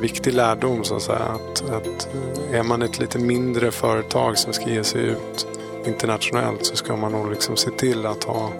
[0.00, 1.18] viktig lärdom så att säga.
[1.18, 5.46] Att, att eh, är man ett lite mindre företag som ska ge sig ut
[5.86, 8.52] internationellt så ska man nog liksom se till att ha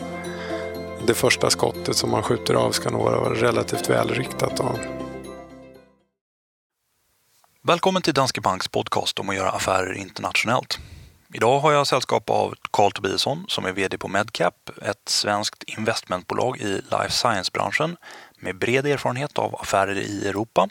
[1.06, 4.56] det första skottet som man skjuter av ska nog vara relativt välriktat.
[4.56, 4.78] Då.
[7.62, 10.78] Välkommen till Danske Banks podcast om att göra affärer internationellt.
[11.34, 16.58] Idag har jag sällskap av Carl Tobiasson som är VD på Medcap, ett svenskt investmentbolag
[16.58, 17.96] i life science-branschen
[18.40, 20.68] med bred erfarenhet av affärer i Europa.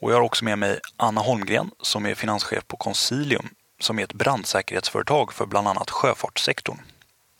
[0.00, 3.48] Och jag har också med mig Anna Holmgren som är finanschef på Consilium
[3.80, 6.78] som är ett brandsäkerhetsföretag för bland annat sjöfartssektorn.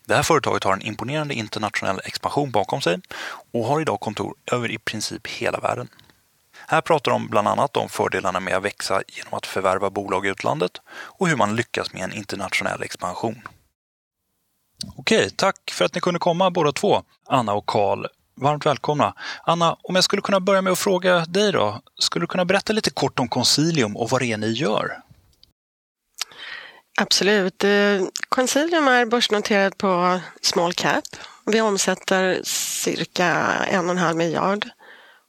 [0.06, 3.00] Det här företaget har en imponerande internationell expansion bakom sig
[3.52, 5.88] och har idag kontor över i princip hela världen.
[6.68, 10.28] Här pratar de bland annat om fördelarna med att växa genom att förvärva bolag i
[10.28, 13.42] utlandet och hur man lyckas med en internationell expansion.
[14.96, 18.06] Okej, tack för att ni kunde komma båda två, Anna och Karl.
[18.36, 19.14] Varmt välkomna.
[19.42, 21.80] Anna, om jag skulle kunna börja med att fråga dig då.
[21.98, 24.98] Skulle du kunna berätta lite kort om Consilium och vad det är ni gör?
[27.00, 27.64] Absolut.
[27.64, 31.04] Eh, Concilium Consilium är börsnoterat på small cap.
[31.46, 33.26] Vi omsätter cirka
[33.70, 34.68] en och en halv miljard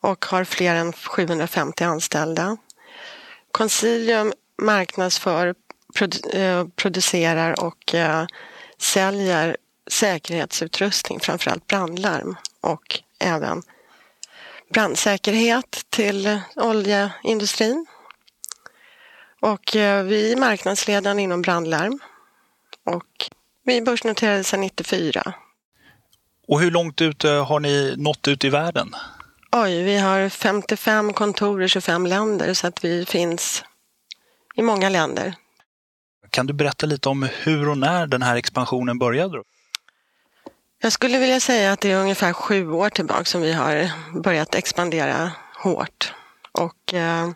[0.01, 2.57] och har fler än 750 anställda.
[3.51, 5.55] Consilium marknadsför,
[6.33, 8.25] eh, producerar och eh,
[8.77, 9.57] säljer
[9.91, 12.35] säkerhetsutrustning, framförallt brandlarm
[12.65, 13.61] och även
[14.73, 17.85] brandsäkerhet till oljeindustrin.
[19.41, 21.99] Och eh, vi är marknadsledande inom brandlarm
[22.85, 23.29] och
[23.65, 25.33] vi börsnoterade sedan 94.
[26.47, 28.95] Och hur långt ut har ni nått ut i världen?
[29.51, 33.63] Oj, vi har 55 kontor i 25 länder så att vi finns
[34.55, 35.35] i många länder.
[36.29, 39.43] Kan du berätta lite om hur och när den här expansionen började?
[40.85, 44.55] Jag skulle vilja säga att det är ungefär sju år tillbaka som vi har börjat
[44.55, 46.13] expandera hårt.
[46.51, 47.29] Och eh,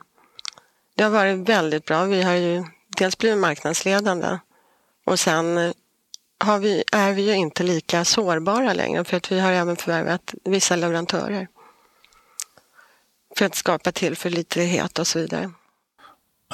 [0.95, 2.03] det har varit väldigt bra.
[2.03, 2.63] Vi har ju
[2.97, 4.39] dels blivit marknadsledande
[5.05, 5.73] och sen
[6.39, 10.33] har vi, är vi ju inte lika sårbara längre för att vi har även förvärvat
[10.43, 11.47] vissa leverantörer
[13.37, 15.51] för att skapa tillförlitlighet och så vidare.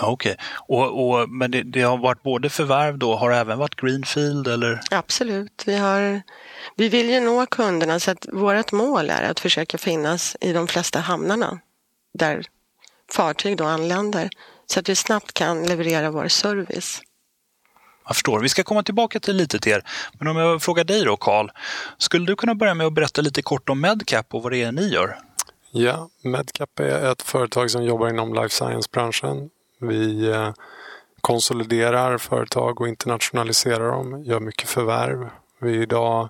[0.01, 0.45] Okej, okay.
[0.77, 4.47] och, och, men det, det, har varit både förvärv då, har det även varit greenfield
[4.47, 4.81] eller?
[4.91, 6.21] Absolut, vi, har,
[6.75, 10.67] vi vill ju nå kunderna så att vårt mål är att försöka finnas i de
[10.67, 11.59] flesta hamnarna
[12.13, 12.45] där
[13.11, 14.29] fartyg då anländer
[14.65, 17.01] så att vi snabbt kan leverera vår service.
[18.07, 18.39] Jag förstår.
[18.39, 19.83] Vi ska komma tillbaka till lite till er.
[20.19, 21.49] Men om jag frågar dig då, Karl.
[21.97, 24.71] Skulle du kunna börja med att berätta lite kort om Medcap och vad det är
[24.71, 25.19] ni gör?
[25.71, 29.49] Ja, Medcap är ett företag som jobbar inom life science-branschen.
[29.79, 30.53] Vi eh,
[31.21, 35.29] konsoliderar företag och internationaliserar dem, gör mycket förvärv.
[35.59, 36.29] Vi är idag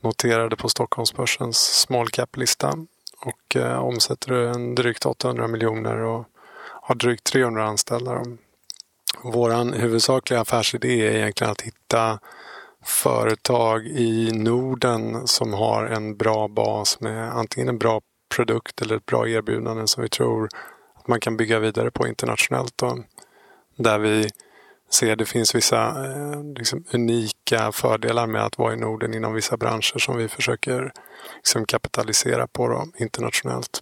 [0.00, 2.74] noterade på Stockholmsbörsens small cap-lista
[3.20, 6.24] och eh, omsätter en drygt 800 miljoner och
[6.82, 8.22] har drygt 300 anställda.
[9.22, 12.18] Vår huvudsakliga affärsidé är egentligen att hitta
[12.84, 18.00] företag i Norden som har en bra bas med antingen en bra
[18.36, 20.48] produkt eller ett bra erbjudande som vi tror
[21.08, 22.82] man kan bygga vidare på internationellt.
[22.82, 22.98] Och
[23.76, 24.30] där vi
[24.90, 29.34] ser att det finns vissa eh, liksom, unika fördelar med att vara i Norden inom
[29.34, 30.92] vissa branscher som vi försöker
[31.36, 33.80] liksom, kapitalisera på då, internationellt.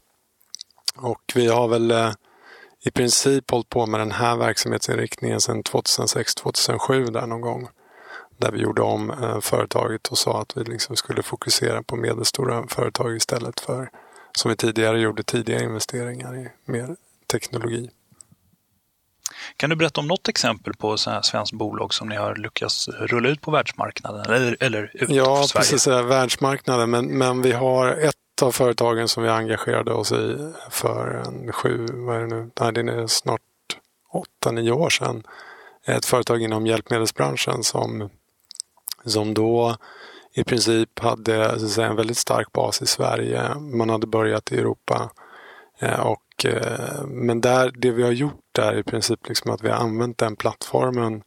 [0.97, 2.13] Och vi har väl eh,
[2.85, 7.69] i princip hållit på med den här verksamhetsinriktningen sedan 2006-2007 där någon gång.
[8.39, 12.67] Där vi gjorde om eh, företaget och sa att vi liksom skulle fokusera på medelstora
[12.69, 13.91] företag istället för
[14.33, 17.91] som vi tidigare gjorde tidiga investeringar i mer teknologi.
[19.57, 22.89] Kan du berätta om något exempel på så här svenskt bolag som ni har lyckats
[22.89, 25.63] rulla ut på världsmarknaden eller, eller ut Ja, Sverige?
[25.63, 25.87] precis.
[25.87, 31.53] Världsmarknaden, men, men vi har ett av företagen som vi engagerade oss i för en
[31.53, 33.41] sju, vad är det nu, nej det är snart
[34.13, 35.23] åtta, nio år sedan.
[35.87, 38.11] Ett företag inom hjälpmedelsbranschen som,
[39.05, 39.77] som då
[40.35, 43.55] i princip hade säga, en väldigt stark bas i Sverige.
[43.55, 45.11] Man hade börjat i Europa.
[45.79, 46.01] Eh,
[46.37, 49.69] och, eh, men där, det vi har gjort där är i princip liksom att vi
[49.69, 51.23] har använt den plattformen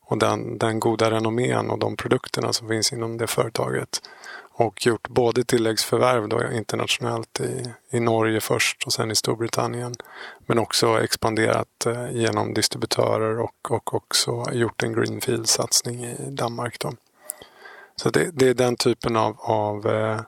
[0.00, 4.02] och den, den goda renommén och de produkterna som finns inom det företaget.
[4.54, 9.94] Och gjort både tilläggsförvärv då internationellt i, i Norge först och sen i Storbritannien.
[10.46, 16.80] Men också expanderat eh, genom distributörer och, och också gjort en greenfield-satsning i Danmark.
[16.80, 16.92] Då.
[17.96, 20.20] Så det, det, är den typen av, av eh,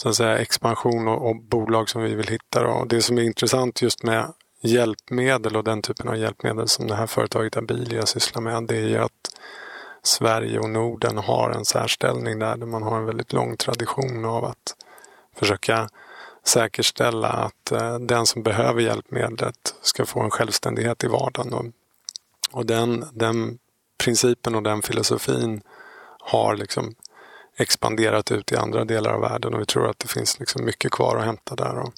[0.00, 2.66] så att säga, expansion och, och, bolag som vi vill hitta.
[2.66, 4.32] Och det som är intressant just med
[4.62, 8.88] hjälpmedel och den typen av hjälpmedel som det här företaget Abilia sysslar med, det är
[8.88, 9.30] ju att
[10.02, 14.44] Sverige och Norden har en särställning där, där man har en väldigt lång tradition av
[14.44, 14.76] att
[15.36, 15.88] försöka
[16.44, 21.52] säkerställa att eh, den som behöver hjälpmedlet ska få en självständighet i vardagen.
[21.52, 21.66] Och,
[22.52, 23.58] och den, den
[24.04, 25.62] principen och den filosofin
[26.20, 26.94] har liksom
[27.56, 30.92] expanderat ut i andra delar av världen och vi tror att det finns liksom mycket
[30.92, 31.78] kvar att hämta där.
[31.78, 31.92] Och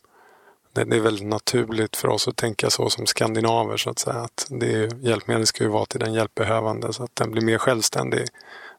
[0.73, 4.17] det, det är väldigt naturligt för oss att tänka så som skandinaver så att säga.
[4.17, 7.59] Att det är, hjälpmedel ska ju vara till den hjälpbehövande så att den blir mer
[7.59, 8.25] självständig.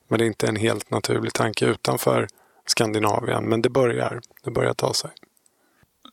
[0.07, 2.27] Men det är inte en helt naturlig tanke utanför
[2.65, 3.43] Skandinavien.
[3.43, 5.11] Men det börjar, det börjar ta sig.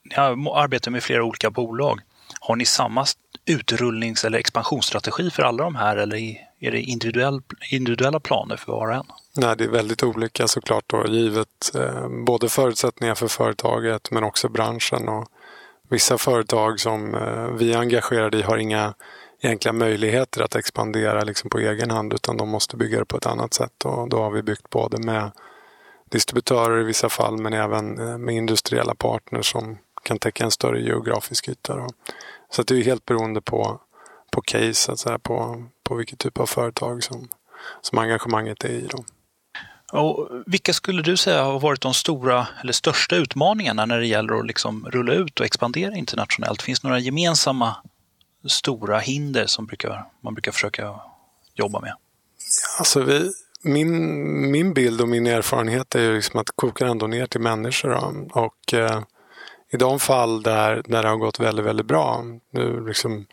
[0.04, 0.14] Ni
[0.54, 2.00] arbetar med flera olika bolag.
[2.40, 3.04] Har ni samma
[3.46, 8.88] utrullnings eller expansionsstrategi för alla de här eller är det individuell, individuella planer för var
[8.88, 9.06] och en?
[9.36, 14.48] Nej, det är väldigt olika såklart då, givet eh, både förutsättningar för företaget men också
[14.48, 15.08] branschen.
[15.08, 15.28] Och
[15.88, 18.94] vissa företag som eh, vi är engagerade i har inga
[19.40, 23.26] egentliga möjligheter att expandera liksom på egen hand utan de måste bygga det på ett
[23.26, 23.84] annat sätt.
[23.84, 25.30] Och då har vi byggt både med
[26.10, 30.80] distributörer i vissa fall men även eh, med industriella partners som kan täcka en större
[30.80, 31.88] geografisk yta.
[32.50, 33.80] Så det är helt beroende på,
[34.30, 37.28] på case, att säga, på, på vilket typ av företag som,
[37.80, 38.86] som engagemanget är i.
[38.90, 39.04] Då.
[39.92, 44.34] Och vilka skulle du säga har varit de stora eller största utmaningarna när det gäller
[44.34, 46.62] att liksom rulla ut och expandera internationellt?
[46.62, 47.76] Finns det några gemensamma
[48.48, 50.94] stora hinder som brukar, man brukar försöka
[51.54, 51.94] jobba med?
[52.78, 53.30] Alltså vi,
[53.62, 57.88] min, min bild och min erfarenhet är ju liksom att kokar ändå ner till människor.
[57.88, 58.40] Då.
[58.40, 59.02] Och eh,
[59.72, 63.26] i de fall där, där det har gått väldigt, väldigt bra, nu liksom,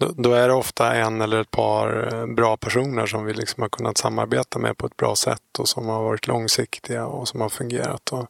[0.00, 3.62] då, då, är det ofta en eller ett par eh, bra personer som vi liksom
[3.62, 7.40] har kunnat samarbeta med på ett bra sätt och som har varit långsiktiga och som
[7.40, 8.12] har fungerat.
[8.12, 8.26] Och,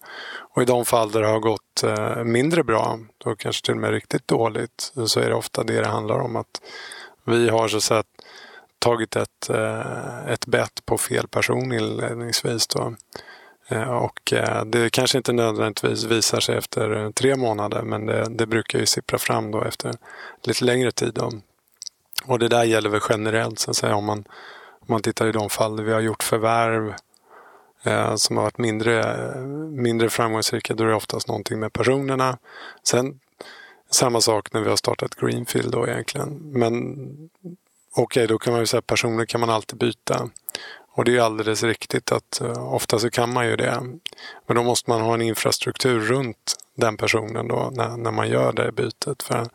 [0.55, 3.81] och i de fall där det har gått eh, mindre bra, då kanske till och
[3.81, 6.37] med riktigt dåligt, så är det ofta det det handlar om.
[6.37, 6.61] att
[7.25, 8.07] Vi har så sett
[8.79, 12.67] tagit ett, eh, ett bett på fel person inledningsvis.
[12.67, 12.95] Då.
[13.89, 14.33] Och
[14.67, 19.19] det kanske inte nödvändigtvis visar sig efter tre månader men det, det brukar ju sippra
[19.19, 19.95] fram då efter
[20.43, 21.15] lite längre tid.
[21.15, 21.31] Då.
[22.25, 24.19] Och det där gäller väl generellt så att säga om man,
[24.81, 26.95] om man tittar i de fall där vi har gjort förvärv
[27.83, 29.35] eh, som har varit mindre,
[29.71, 30.75] mindre framgångsrika.
[30.75, 32.39] Då är det oftast någonting med personerna.
[32.83, 33.21] Sen
[33.91, 36.39] samma sak när vi har startat Greenfield då egentligen.
[36.53, 36.75] Men
[37.97, 40.31] okej, okay, då kan man ju säga att personer kan man alltid byta.
[40.93, 43.81] Och det är alldeles riktigt att uh, ofta så kan man ju det.
[44.47, 48.53] Men då måste man ha en infrastruktur runt den personen då när, när man gör
[48.53, 49.23] det bytet.
[49.23, 49.47] För,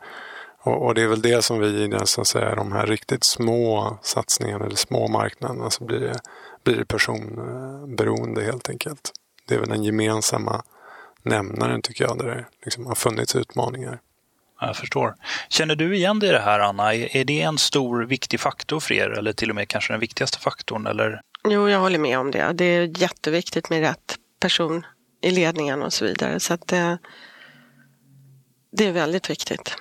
[0.66, 2.86] och, och, det är väl det som vi i den, så att säga, de här
[2.86, 6.18] riktigt små satsningarna eller små marknaderna så blir det,
[6.64, 9.12] blir det personberoende helt enkelt.
[9.48, 10.62] Det är väl den gemensamma
[11.22, 14.00] nämnaren tycker jag där det liksom har funnits utmaningar.
[14.60, 15.14] Jag förstår.
[15.48, 16.94] Känner du igen dig i det här, Anna?
[16.94, 20.38] Är det en stor, viktig faktor för er eller till och med kanske den viktigaste
[20.38, 20.86] faktorn?
[20.86, 21.20] Eller?
[21.48, 22.52] Jo, jag håller med om det.
[22.54, 24.86] Det är jätteviktigt med rätt person
[25.22, 26.40] i ledningen och så vidare.
[26.40, 26.98] Så att det,
[28.72, 29.76] det är väldigt viktigt.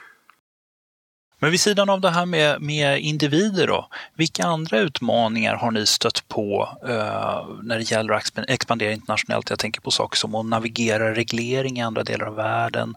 [1.39, 5.85] Men vid sidan av det här med, med individer då, vilka andra utmaningar har ni
[5.85, 9.49] stött på eh, när det gäller att expandera internationellt?
[9.49, 12.95] Jag tänker på saker som att navigera reglering i andra delar av världen,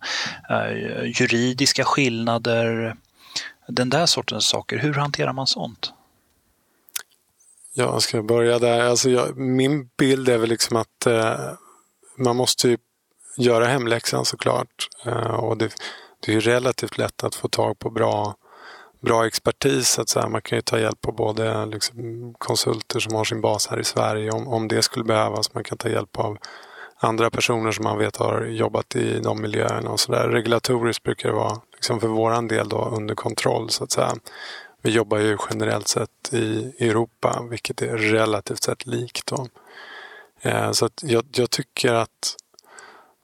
[0.51, 2.97] eh, juridiska skillnader,
[3.69, 4.79] den där sortens saker.
[4.79, 5.93] Hur hanterar man sånt?
[7.75, 8.81] Jag ska börja där.
[8.81, 11.53] Alltså jag, min bild är väl liksom att eh,
[12.19, 12.77] man måste
[13.37, 14.89] göra hemläxan såklart.
[15.07, 15.75] Eh, och det,
[16.21, 18.35] det är relativt lätt att få tag på bra,
[19.01, 19.89] bra expertis.
[19.89, 20.29] Så att säga.
[20.29, 23.85] Man kan ju ta hjälp av både liksom, konsulter som har sin bas här i
[23.85, 25.55] Sverige om, om det skulle behövas.
[25.55, 26.39] Man kan ta hjälp av
[27.01, 30.29] andra personer som man vet har jobbat i de miljöerna och sådär.
[30.29, 34.15] Regulatoriskt brukar det vara, liksom för våran del, då, under kontroll så att säga.
[34.83, 39.27] Vi jobbar ju generellt sett i Europa, vilket är relativt sett likt.
[39.27, 39.47] Då.
[40.43, 42.37] Eh, så att jag, jag tycker att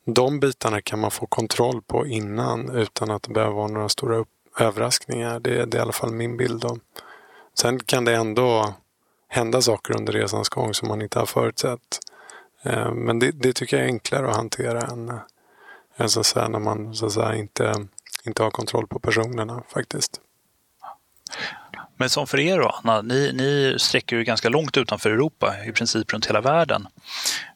[0.04, 4.24] de bitarna kan man få kontroll på innan utan att det behöver vara några stora
[4.58, 5.40] överraskningar.
[5.40, 6.64] Det, det är i alla fall min bild.
[6.64, 6.80] Om.
[7.54, 8.74] Sen kan det ändå
[9.28, 11.98] hända saker under resans gång som man inte har förutsett.
[12.62, 15.12] Eh, men det, det tycker jag är enklare att hantera än,
[15.96, 17.86] än så att säga, när man så att säga, inte,
[18.24, 20.20] inte har kontroll på personerna faktiskt.
[21.96, 25.72] Men som för er då, Anna, ni, ni sträcker ju ganska långt utanför Europa, i
[25.72, 26.86] princip runt hela världen.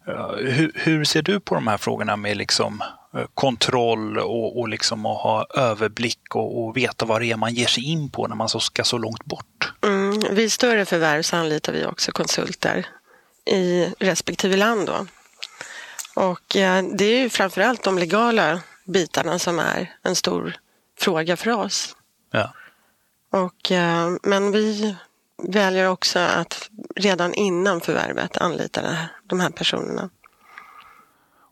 [0.08, 2.82] Eh, hur, hur ser du på de här frågorna med liksom
[3.14, 7.54] eh, kontroll och, och liksom att ha överblick och, och, veta vad det är man
[7.54, 9.72] ger sig in på när man ska så långt bort?
[9.84, 12.86] Mm, vid större förvärv så anlitar vi också konsulter
[13.50, 14.86] i respektive land.
[14.86, 15.06] Då.
[16.14, 20.56] Och eh, det är ju framförallt de legala bitarna som är en stor
[20.98, 21.96] fråga för oss.
[22.30, 22.52] Ja.
[23.30, 24.96] Och, eh, men vi
[25.42, 30.10] väljer också att redan innan förvärvet anlita de här personerna.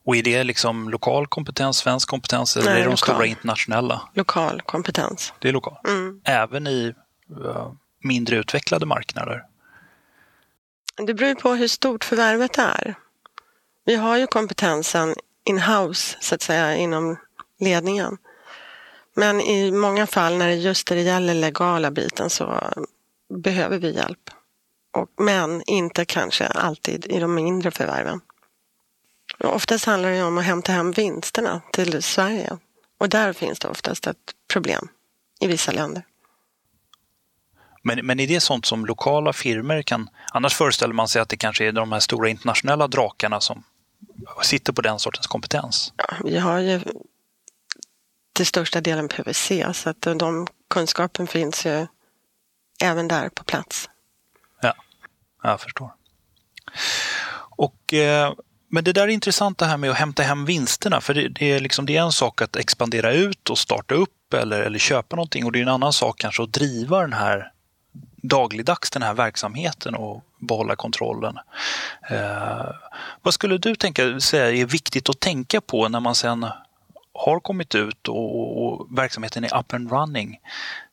[0.04, 3.14] Och är det liksom lokal kompetens, svensk kompetens eller Nej, är det de lokal.
[3.14, 4.08] stora internationella?
[4.14, 5.32] Lokal kompetens.
[5.38, 5.76] Det är lokal.
[5.88, 6.20] Mm.
[6.24, 6.94] Även i
[7.40, 9.44] uh, mindre utvecklade marknader?
[10.96, 12.94] Det beror på hur stort förvärvet är.
[13.84, 15.14] Vi har ju kompetensen
[15.44, 17.16] in-house, så att säga, inom
[17.60, 18.18] ledningen.
[19.16, 22.72] Men i många fall när det just det gäller legala biten så
[23.34, 24.30] behöver vi hjälp.
[24.92, 28.20] Och, men inte kanske alltid i de mindre förvärven.
[29.38, 32.58] Och oftast handlar det om att hämta hem vinsterna till Sverige.
[32.98, 34.88] Och där finns det oftast ett problem
[35.40, 36.02] i vissa länder.
[37.82, 40.10] Men, men är det sånt som lokala firmer kan...
[40.32, 43.64] Annars föreställer man sig att det kanske är de här stora internationella drakarna som
[44.42, 45.92] sitter på den sortens kompetens.
[45.96, 46.80] Ja, vi har ju
[48.36, 51.86] till största delen PVC så att de kunskapen finns ju
[52.82, 53.90] även där på plats.
[54.60, 54.74] Ja,
[55.42, 55.90] jag förstår.
[57.56, 58.32] Och, eh,
[58.68, 61.00] men det där är intressant det här med att hämta hem vinsterna.
[61.00, 64.34] För det, det, är liksom, det är en sak att expandera ut och starta upp
[64.34, 67.52] eller, eller köpa någonting och det är en annan sak kanske att driva den här
[68.16, 71.38] dagligdags den här verksamheten och behålla kontrollen.
[72.10, 72.66] Eh,
[73.22, 76.46] vad skulle du tänka säga är viktigt att tänka på när man sen
[77.18, 80.40] har kommit ut och, och verksamheten är up and running?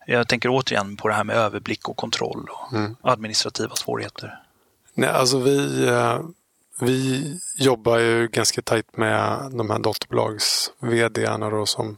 [0.07, 2.95] Jag tänker återigen på det här med överblick och kontroll och mm.
[3.01, 4.39] administrativa svårigheter.
[4.93, 5.89] Nej, alltså vi,
[6.79, 7.23] vi
[7.57, 11.27] jobbar ju ganska tajt med de här dotterbolags vd
[11.65, 11.97] som,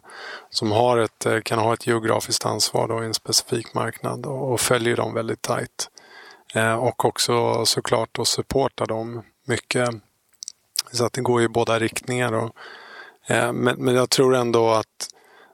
[0.50, 4.60] som har ett, kan ha ett geografiskt ansvar då i en specifik marknad och, och
[4.60, 5.90] följer dem väldigt tajt.
[6.56, 9.90] Eh, och också såklart att supporta dem mycket.
[10.92, 12.34] Så att det går i båda riktningar.
[12.34, 12.50] Och, eh,
[13.28, 15.10] Eh, men, men jag tror ändå att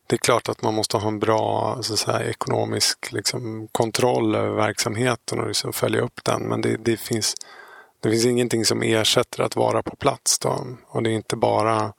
[0.08, 4.36] det är klart att man måste ha en bra så att säga, ekonomisk liksom, kontroll
[4.36, 6.42] över verksamheten och liksom följa upp den.
[6.42, 7.36] Men det, det, finns,
[8.00, 10.40] det finns ingenting som ersätter att vara på plats.
[10.40, 10.68] Då.
[10.88, 11.94] Och det är inte bara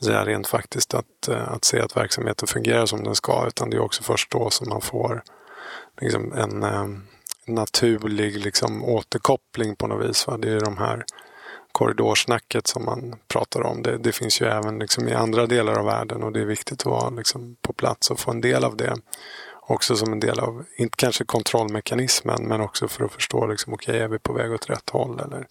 [0.00, 3.70] så här, rent faktiskt att, eh, att se att verksamheten fungerar som den ska utan
[3.70, 5.22] det är också först då som man får
[6.00, 6.86] liksom, en, eh,
[7.46, 10.26] naturlig liksom, återkoppling på något vis.
[10.26, 10.36] Va?
[10.36, 11.04] Det är de här
[11.74, 13.82] korridorsnacket som man pratar om.
[13.82, 16.80] Det, det finns ju även liksom i andra delar av världen och det är viktigt
[16.80, 18.94] att vara liksom på plats och få en del av det.
[19.66, 23.92] Också som en del av, inte kanske kontrollmekanismen, men också för att förstå, liksom, okej,
[23.92, 25.20] okay, är vi på väg åt rätt håll?
[25.20, 25.46] Eller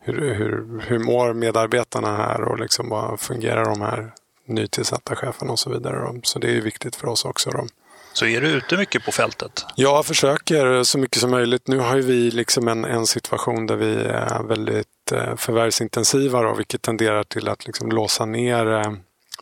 [0.00, 4.12] hur, hur, hur mår medarbetarna här och liksom, vad fungerar de här
[4.46, 6.20] nytillsatta cheferna och så vidare.
[6.22, 7.50] Så det är viktigt för oss också.
[7.50, 7.66] Då.
[8.12, 9.64] Så är du ute mycket på fältet?
[9.76, 11.68] Jag försöker så mycket som möjligt.
[11.68, 16.82] Nu har vi liksom en, en situation där vi är väldigt Eh, förvärvsintensiva då, vilket
[16.82, 18.92] tenderar till att liksom låsa ner eh,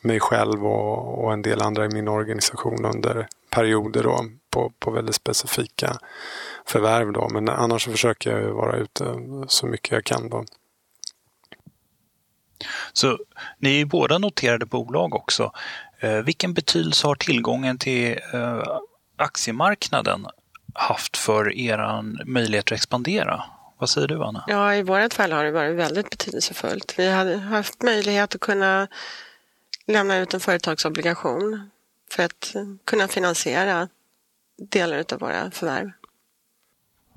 [0.02, 4.90] mig själv och, och, en del andra i min organisation under perioder då, på, på
[4.90, 5.97] väldigt specifika
[6.66, 7.12] förvärv.
[7.12, 7.28] Då.
[7.28, 9.04] Men annars försöker jag vara ute
[9.49, 10.28] så mycket jag kan.
[10.28, 10.44] Då.
[12.92, 13.18] Så
[13.59, 15.52] ni är båda noterade bolag också.
[16.00, 18.62] Eh, vilken betydelse har tillgången till eh,
[19.16, 20.26] aktiemarknaden
[20.75, 23.44] haft för er möjlighet att expandera?
[23.78, 24.45] Vad säger du Anna?
[24.47, 26.95] Ja, i vårt fall har det varit väldigt betydelsefullt.
[26.99, 28.88] Vi har haft möjlighet att kunna
[29.87, 31.71] lämna ut en företagsobligation
[32.11, 32.54] för att
[32.85, 33.88] kunna finansiera
[34.57, 35.90] delar av våra förvärv.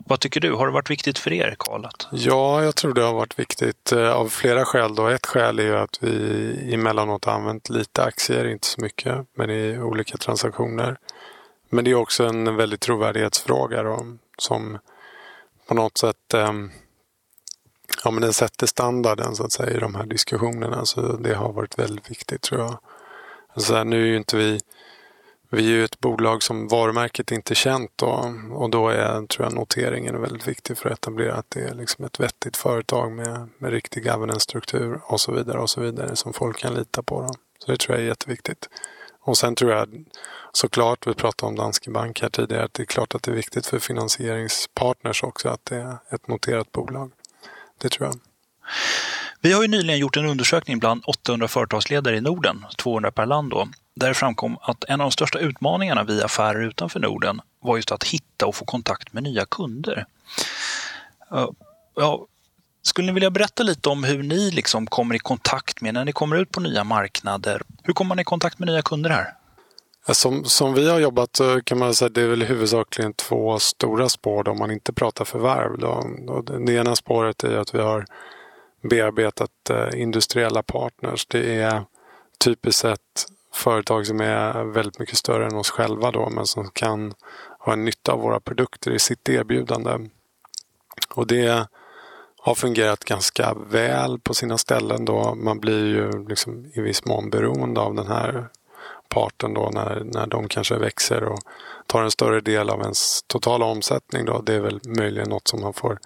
[0.09, 0.53] Vad tycker du?
[0.53, 1.85] Har det varit viktigt för er, Karl?
[2.11, 4.95] Ja, jag tror det har varit viktigt eh, av flera skäl.
[4.95, 5.07] Då.
[5.07, 9.49] Ett skäl är ju att vi emellanåt har använt lite aktier, inte så mycket, men
[9.49, 10.97] i olika transaktioner.
[11.69, 14.05] Men det är också en väldigt trovärdighetsfråga då,
[14.37, 14.79] som
[15.67, 16.53] på något sätt eh,
[18.03, 20.85] ja, men den sätter standarden så att säga i de här diskussionerna.
[20.85, 22.77] Så det har varit väldigt viktigt tror jag.
[23.53, 24.59] Alltså, så här, nu är ju inte vi
[25.49, 29.45] vi är ju ett bolag som varumärket inte är känt då, och då är tror
[29.45, 33.49] jag noteringen väldigt viktig för att etablera att det är liksom ett vettigt företag med,
[33.57, 37.21] med riktig governance-struktur och så vidare och så vidare som folk kan lita på.
[37.21, 37.33] Då.
[37.59, 38.69] Så det tror jag är jätteviktigt.
[39.27, 40.05] Och sen tror jag
[40.51, 43.35] såklart, vi pratade om Danske Bank här tidigare, att det är klart att det är
[43.35, 47.11] viktigt för finansieringspartners också att det är ett noterat bolag.
[47.77, 48.19] Det tror jag.
[49.41, 53.49] Vi har ju nyligen gjort en undersökning bland 800 företagsledare i Norden, 200 per land
[53.49, 57.75] då, där det framkom att en av de största utmaningarna vid affärer utanför Norden var
[57.75, 60.05] just att hitta och få kontakt med nya kunder.
[61.95, 62.27] Ja,
[62.87, 66.11] skulle ni vilja berätta lite om hur ni liksom kommer i kontakt med, när ni
[66.11, 69.33] kommer ut på nya marknader, hur kommer man i kontakt med nya kunder här?
[70.13, 73.59] Som, som vi har jobbat eh, kan man säga att det är väl huvudsakligen två
[73.59, 75.77] stora spår då, om man inte pratar förvärv.
[75.77, 76.41] Då.
[76.59, 78.05] Det ena spåret är att vi har
[78.89, 81.25] bearbetat eh, industriella partners.
[81.25, 81.83] Det är
[82.43, 87.13] typiskt sett företag som är väldigt mycket större än oss själva då, men som kan
[87.59, 90.09] ha en nytta av våra produkter i sitt erbjudande.
[91.15, 91.67] Och det
[92.47, 95.05] har fungerat ganska väl på sina ställen.
[95.05, 95.35] Då.
[95.35, 98.47] Man blir ju liksom i viss mån beroende av den här
[99.09, 101.39] parten då när, när de kanske växer och
[101.85, 104.25] tar en större del av ens totala omsättning.
[104.25, 104.41] Då.
[104.41, 105.99] Det är väl möjligen något som man får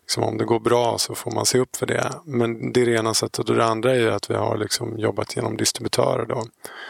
[0.00, 2.12] liksom om det går bra så får man se upp för det.
[2.24, 3.48] Men det är det ena sättet.
[3.48, 6.26] Och det andra är ju att vi har liksom jobbat genom distributörer.
[6.26, 6.44] Då.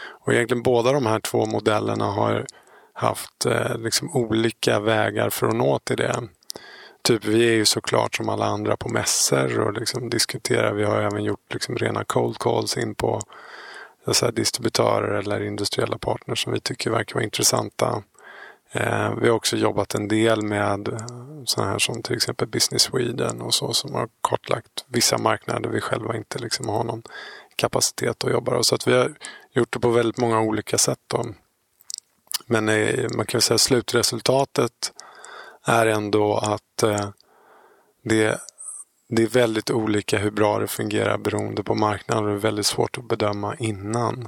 [0.09, 2.45] Och egentligen båda de här två modellerna har
[2.93, 6.15] haft eh, liksom olika vägar för att nå till det.
[7.01, 10.73] Typ vi är ju såklart som alla andra på mässor och liksom diskuterar.
[10.73, 13.21] Vi har även gjort liksom rena cold calls in på
[14.07, 18.03] så distributörer eller industriella partners som vi tycker verkar vara intressanta.
[18.71, 21.01] Eh, vi har också jobbat en del med
[21.45, 25.81] sådana här som till exempel Business Sweden och så som har kartlagt vissa marknader vi
[25.81, 27.03] själva inte liksom har någon
[27.55, 28.63] kapacitet att jobba.
[28.63, 29.13] Så att vi har
[29.51, 30.99] gjort det på väldigt många olika sätt.
[31.07, 31.25] Då.
[32.45, 34.93] Men eh, man kan säga att slutresultatet
[35.65, 37.09] är ändå att eh,
[38.03, 38.41] det,
[39.09, 42.25] det är väldigt olika hur bra det fungerar beroende på marknaden.
[42.25, 44.27] Det är väldigt svårt att bedöma innan.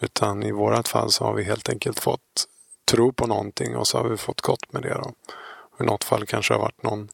[0.00, 2.46] Utan i vårat fall så har vi helt enkelt fått
[2.84, 4.94] tro på någonting och så har vi fått gott med det.
[4.94, 5.12] Då.
[5.80, 7.08] I något fall kanske det har varit någon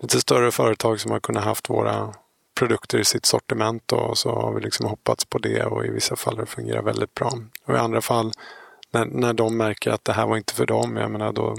[0.00, 2.14] lite större företag som har kunnat haft våra
[2.54, 5.90] produkter i sitt sortiment då, och så har vi liksom hoppats på det och i
[5.90, 7.32] vissa fall har det fungerat väldigt bra.
[7.64, 8.32] Och i andra fall
[8.90, 11.56] när, när de märker att det här var inte för dem, jag menar då,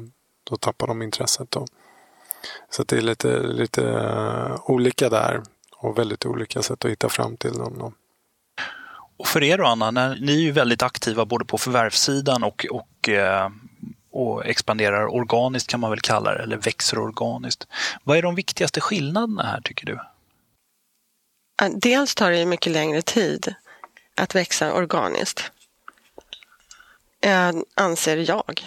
[0.51, 1.51] då tappar de intresset.
[1.51, 1.65] Då.
[2.69, 5.41] Så det är lite, lite uh, olika där
[5.75, 7.75] och väldigt olika sätt att hitta fram till dem.
[7.79, 7.93] Då.
[9.17, 12.65] Och för er då Anna, när, ni är ju väldigt aktiva både på förvärvssidan och,
[12.71, 13.49] och, eh,
[14.11, 17.67] och expanderar organiskt kan man väl kalla det, eller växer organiskt.
[18.03, 19.99] Vad är de viktigaste skillnaderna här tycker du?
[21.69, 23.55] Dels tar det mycket längre tid
[24.15, 25.51] att växa organiskt.
[27.21, 28.61] Eh, anser jag.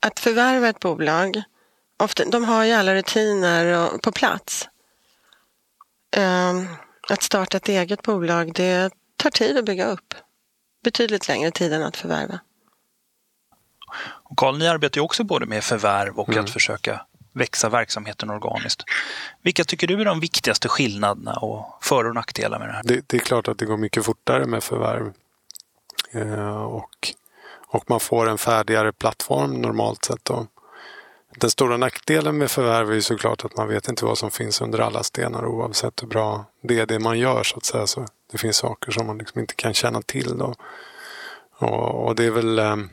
[0.00, 1.42] Att förvärva ett bolag,
[1.98, 4.68] ofta, de har ju alla rutiner på plats.
[7.08, 10.14] Att starta ett eget bolag, det tar tid att bygga upp.
[10.84, 12.40] Betydligt längre tid än att förvärva.
[13.98, 16.44] Och Carl, ni arbetar ju också både med förvärv och mm.
[16.44, 18.82] att försöka växa verksamheten organiskt.
[19.42, 22.82] Vilka tycker du är de viktigaste skillnaderna och för och nackdelar med det här?
[22.84, 25.12] Det, det är klart att det går mycket fortare med förvärv.
[26.12, 27.14] Eh, och,
[27.76, 30.24] och man får en färdigare plattform normalt sett.
[30.24, 30.46] Då.
[31.36, 34.60] Den stora nackdelen med förvärv är ju såklart att man vet inte vad som finns
[34.60, 37.86] under alla stenar oavsett hur bra det är det man gör så att säga.
[37.86, 40.38] Så det finns saker som man liksom inte kan känna till.
[40.38, 40.54] Då.
[41.58, 42.88] Och, och det är väl ehm,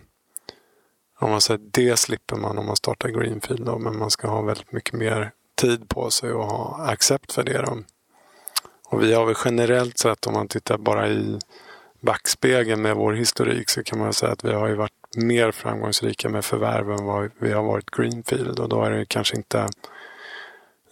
[1.20, 4.42] om man säger det slipper man om man startar Greenfield då, men man ska ha
[4.42, 7.62] väldigt mycket mer tid på sig och ha accept för det.
[7.62, 7.78] Då.
[8.90, 11.40] Och vi har väl generellt sett om man tittar bara i
[12.04, 16.30] backspegeln med vår historik så kan man säga att vi har ju varit mer framgångsrika
[16.30, 18.60] med förvärv än vad vi har varit Greenfield.
[18.60, 19.68] Och då är det kanske inte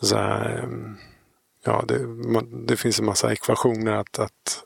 [0.02, 0.98] så här, ehm,
[1.64, 2.00] ja, det,
[2.68, 4.64] det, finns en massa ekvationer att, att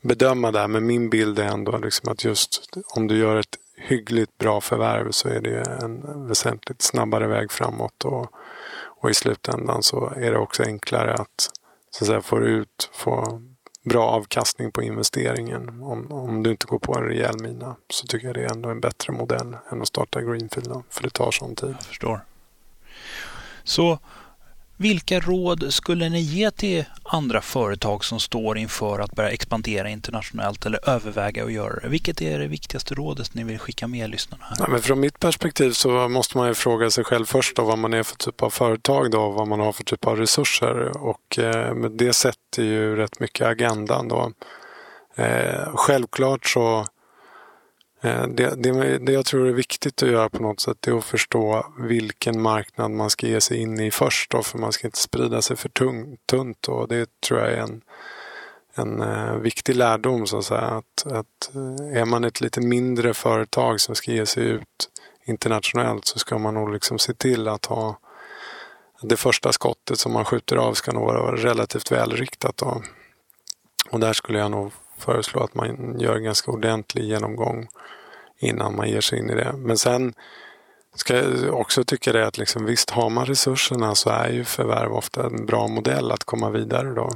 [0.00, 0.68] bedöma där.
[0.68, 5.10] Men min bild är ändå liksom att just om du gör ett hyggligt bra förvärv
[5.10, 8.04] så är det en väsentligt snabbare väg framåt.
[8.04, 8.30] Och,
[9.00, 11.50] och i slutändan så är det också enklare att,
[11.90, 13.42] så att säga, få ut, få
[13.84, 15.82] bra avkastning på investeringen.
[15.82, 18.68] Om, om du inte går på en rejäl mina så tycker jag det är ändå
[18.68, 20.68] en bättre modell än att starta Greenfield.
[20.68, 21.70] Då, för det tar sån tid.
[21.70, 22.20] Jag förstår.
[23.64, 23.98] Så
[24.78, 30.66] vilka råd skulle ni ge till andra företag som står inför att börja expandera internationellt
[30.66, 31.88] eller överväga att göra det?
[31.88, 34.44] Vilket är det viktigaste rådet ni vill skicka med lyssnarna?
[34.48, 34.56] Här?
[34.58, 37.78] Ja, men från mitt perspektiv så måste man ju fråga sig själv först då, vad
[37.78, 40.96] man är för typ av företag då, och vad man har för typ av resurser.
[40.96, 44.32] Och eh, det sätter ju rätt mycket agendan då.
[45.16, 46.86] Eh, självklart så
[48.00, 51.04] Eh, det, det, det jag tror är viktigt att göra på något sätt är att
[51.04, 54.30] förstå vilken marknad man ska ge sig in i först.
[54.30, 56.68] Då, för man ska inte sprida sig för tung, tunt.
[56.68, 57.82] Och det tror jag är en,
[58.74, 60.26] en eh, viktig lärdom.
[60.26, 60.60] Så att, säga.
[60.60, 64.88] Att, att eh, är man ett lite mindre företag som ska ge sig ut
[65.24, 67.98] internationellt så ska man nog liksom se till att ha
[69.02, 72.56] det första skottet som man skjuter av ska nog vara relativt välriktat.
[72.56, 72.82] Då.
[73.90, 77.68] Och där skulle jag nog föreslå att man gör en ganska ordentlig genomgång
[78.38, 79.52] innan man ger sig in i det.
[79.56, 80.14] Men sen
[80.94, 84.92] ska jag också tycka det att liksom, visst har man resurserna så är ju förvärv
[84.92, 87.10] ofta en bra modell att komma vidare då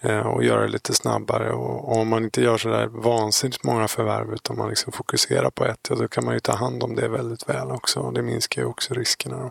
[0.00, 1.52] eh, och göra det lite snabbare.
[1.52, 5.86] Och, om man inte gör sådär vansinnigt många förvärv utan man liksom fokuserar på ett,
[5.90, 8.00] ja, då kan man ju ta hand om det väldigt väl också.
[8.00, 9.38] Och det minskar ju också riskerna.
[9.38, 9.50] Då.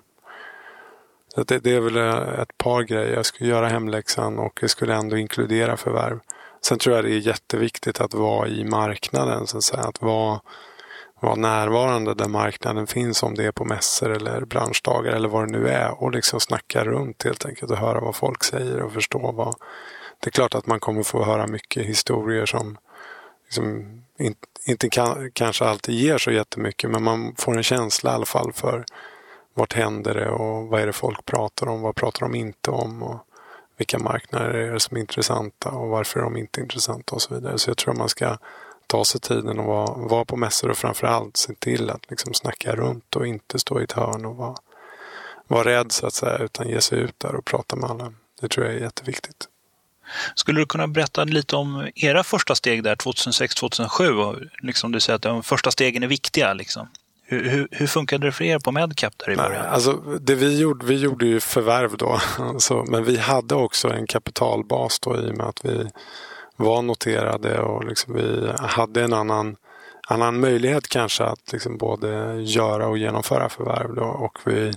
[1.35, 3.15] Så det, det, är väl eh, ett par grejer.
[3.15, 6.19] Jag skulle göra hemläxan och jag skulle ändå inkludera förvärv.
[6.61, 9.83] Sen tror jag det är jätteviktigt att vara i marknaden, så att, säga.
[9.83, 10.39] att vara,
[11.19, 15.59] vara närvarande där marknaden finns, om det är på mässor eller branschdagar eller vad det
[15.59, 19.31] nu är och liksom snacka runt helt enkelt och höra vad folk säger och förstå
[19.31, 19.55] vad...
[20.21, 22.77] Det är klart att man kommer få höra mycket historier som
[23.45, 28.13] liksom inte, inte kan, kanske alltid ger så jättemycket men man får en känsla i
[28.13, 28.85] alla fall för
[29.53, 33.03] vart händer det och vad är det folk pratar om, vad pratar de inte om
[33.03, 33.19] och
[33.79, 37.33] vilka marknader är det som är intressanta och varför är de inte intressanta och så
[37.33, 37.57] vidare.
[37.57, 38.37] Så jag tror att man ska
[38.87, 42.75] ta sig tiden och vara, vara på mässor och framförallt se till att liksom snacka
[42.75, 44.55] runt och inte stå i ett hörn och vara,
[45.47, 48.13] vara rädd så att säga utan ge sig ut där och prata med alla.
[48.41, 49.47] Det tror jag är jätteviktigt.
[50.35, 54.49] Skulle du kunna berätta lite om era första steg där 2006-2007?
[54.61, 56.53] Liksom du säger att de första stegen är viktiga.
[56.53, 56.87] Liksom.
[57.31, 59.51] Hur, hur, hur funkade det för er på Medcap där i början?
[59.51, 63.89] Nej, alltså, det vi, gjorde, vi gjorde ju förvärv då, alltså, men vi hade också
[63.89, 65.89] en kapitalbas då i och med att vi
[66.55, 69.55] var noterade och liksom vi hade en annan,
[70.07, 73.95] annan möjlighet kanske att liksom både göra och genomföra förvärv.
[73.95, 74.03] Då.
[74.03, 74.73] Och vi,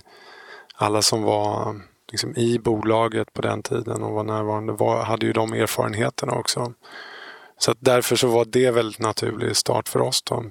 [0.75, 5.33] alla som var liksom i bolaget på den tiden och var närvarande var, hade ju
[5.33, 6.73] de erfarenheterna också.
[7.57, 10.21] Så därför så var det väldigt naturlig start för oss.
[10.23, 10.43] Då.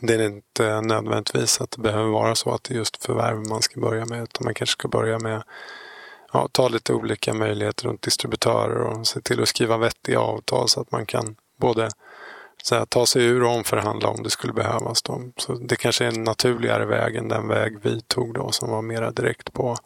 [0.00, 3.62] Det är inte nödvändigtvis att det behöver vara så att det är just förvärv man
[3.62, 5.42] ska börja med utan man kanske ska börja med
[6.32, 10.80] ja, ta lite olika möjligheter runt distributörer och se till att skriva vettiga avtal så
[10.80, 11.88] att man kan både
[12.62, 15.02] så ta sig ur och omförhandla om det skulle behövas.
[15.02, 15.20] Då.
[15.36, 18.82] Så det kanske är en naturligare väg än den väg vi tog då som var
[18.82, 19.76] mera direkt på.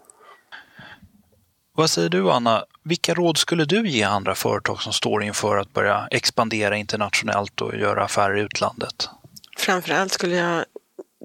[1.73, 2.65] Vad säger du Anna?
[2.83, 7.75] Vilka råd skulle du ge andra företag som står inför att börja expandera internationellt och
[7.75, 9.09] göra affärer i utlandet?
[9.59, 10.65] Framförallt skulle jag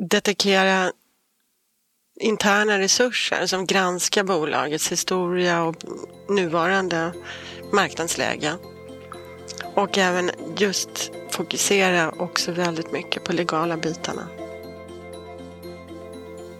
[0.09, 0.91] detektera
[2.19, 5.75] interna resurser som granskar bolagets historia och
[6.29, 7.13] nuvarande
[7.73, 8.53] marknadsläge.
[9.75, 14.27] Och även just fokusera också väldigt mycket på legala bitarna.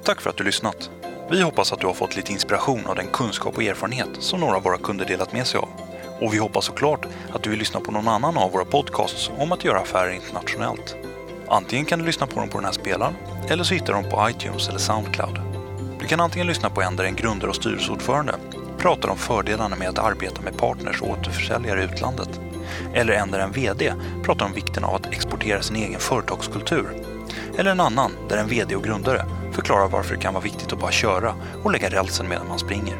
[0.03, 0.89] Tack för att du lyssnat.
[1.31, 4.55] Vi hoppas att du har fått lite inspiration av den kunskap och erfarenhet som några
[4.55, 5.69] av våra kunder delat med sig av.
[6.21, 9.51] Och vi hoppas såklart att du vill lyssna på någon annan av våra podcasts om
[9.51, 10.95] att göra affärer internationellt.
[11.47, 13.13] Antingen kan du lyssna på dem på den här spelaren
[13.49, 15.39] eller så hittar du dem på iTunes eller Soundcloud.
[15.99, 18.35] Du kan antingen lyssna på en där en grundare och styrelseordförande
[18.77, 22.39] pratar om fördelarna med att arbeta med partners och återförsäljare i utlandet.
[22.93, 26.87] Eller en där en VD pratar om vikten av att exportera sin egen företagskultur.
[27.57, 30.79] Eller en annan där en VD och grundare förklarar varför det kan vara viktigt att
[30.79, 32.99] bara köra och lägga rälsen medan man springer.